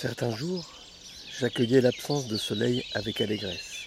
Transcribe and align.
Certains 0.00 0.30
jours, 0.30 0.64
j'accueillais 1.40 1.80
l'absence 1.80 2.28
de 2.28 2.36
soleil 2.36 2.84
avec 2.94 3.20
allégresse. 3.20 3.78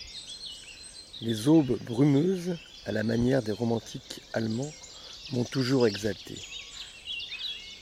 Les 1.22 1.48
aubes 1.48 1.80
brumeuses, 1.86 2.58
à 2.86 2.92
la 2.92 3.04
manière 3.04 3.42
des 3.42 3.54
romantiques 3.54 4.20
allemands, 4.34 4.74
m'ont 5.32 5.46
toujours 5.46 5.88
exalté. 5.88 6.38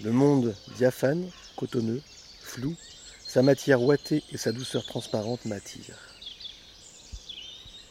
Le 0.04 0.12
monde 0.12 0.56
diaphane, 0.78 1.28
cotonneux, 1.56 2.04
flou, 2.40 2.76
sa 3.26 3.42
matière 3.42 3.82
ouatée 3.82 4.22
et 4.32 4.38
sa 4.38 4.52
douceur 4.52 4.86
transparente 4.86 5.46
m'attirent. 5.46 6.14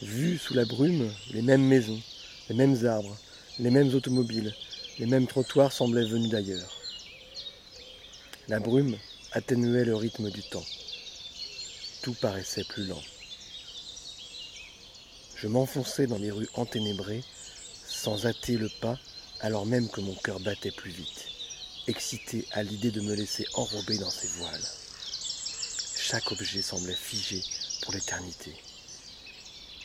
Vu 0.03 0.39
sous 0.39 0.55
la 0.55 0.67
brume, 0.67 1.11
les 1.33 1.43
mêmes 1.43 1.67
maisons, 1.67 2.01
les 2.48 2.55
mêmes 2.55 2.87
arbres, 2.87 3.17
les 3.59 3.73
mêmes 3.73 3.93
automobiles, 3.93 4.55
les 5.01 5.07
mêmes 5.07 5.27
trottoirs 5.27 5.73
semblaient 5.73 6.09
venus 6.09 6.31
d'ailleurs. 6.31 6.70
La 8.47 8.61
brume 8.61 8.97
atténuait 9.33 9.85
le 9.85 9.95
rythme 9.95 10.31
du 10.31 10.43
temps. 10.43 10.65
Tout 12.03 12.15
paraissait 12.15 12.65
plus 12.65 12.87
lent. 12.87 13.03
Je 15.37 15.49
m'enfonçais 15.49 16.07
dans 16.07 16.19
les 16.19 16.31
rues 16.31 16.49
enténébrées, 16.55 17.23
sans 17.87 18.27
hâter 18.27 18.57
le 18.57 18.69
pas, 18.81 18.99
alors 19.41 19.67
même 19.67 19.89
que 19.89 20.01
mon 20.01 20.15
cœur 20.15 20.41
battait 20.41 20.71
plus 20.71 20.91
vite, 20.91 21.29
excité 21.87 22.47
à 22.53 22.63
l'idée 22.63 22.91
de 22.91 23.01
me 23.01 23.15
laisser 23.15 23.47
enrober 23.55 23.99
dans 23.99 24.11
ses 24.11 24.29
voiles. 24.29 24.69
Chaque 25.97 26.33
objet 26.33 26.63
semblait 26.63 26.95
figé 26.95 27.43
pour 27.83 27.93
l'éternité. 27.93 28.55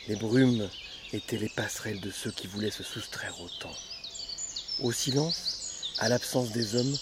Les 0.08 0.16
brumes 0.16 0.70
étaient 1.12 1.38
les 1.38 1.50
passerelles 1.50 2.00
de 2.00 2.12
ceux 2.12 2.32
qui 2.32 2.48
voulaient 2.48 2.72
se 2.72 2.84
soustraire 2.84 3.40
au 3.42 3.50
temps. 3.60 3.76
Au 4.80 4.92
silence, 4.92 5.96
à 6.00 6.10
l'absence 6.10 6.52
des 6.52 6.76
hommes, 6.76 6.98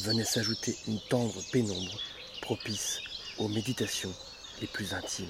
venait 0.00 0.24
s'ajouter 0.24 0.76
une 0.88 1.00
tendre 1.08 1.42
pénombre 1.52 1.98
propice 2.42 3.00
aux 3.38 3.48
méditations 3.48 4.12
les 4.60 4.66
plus 4.66 4.94
intimes. 4.94 5.26